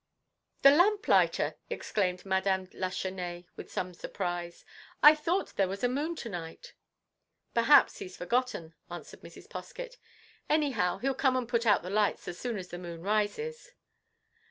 "The 0.63 0.71
lamplighter!" 0.71 1.57
exclaimed 1.69 2.25
Madame 2.25 2.67
Lachesnais, 2.73 3.45
with 3.55 3.71
some 3.71 3.93
surprise. 3.93 4.65
"I 5.03 5.13
thought 5.13 5.55
there 5.57 5.67
was 5.67 5.83
a 5.83 5.87
moon 5.87 6.15
to 6.15 6.29
night." 6.29 6.73
"Perhaps 7.53 7.99
he's 7.99 8.17
forgotten," 8.17 8.73
answered 8.89 9.21
Mrs. 9.21 9.47
Poskett. 9.47 9.97
"Anyhow, 10.49 10.97
he 10.97 11.07
'll 11.07 11.13
come 11.13 11.35
and 11.35 11.47
put 11.47 11.67
out 11.67 11.83
the 11.83 11.91
lights 11.91 12.27
as 12.27 12.39
soon 12.39 12.57
as 12.57 12.69
the 12.69 12.79
moon 12.79 13.03
rises." 13.03 13.73